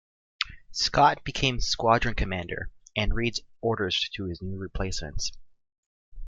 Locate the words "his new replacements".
4.25-5.31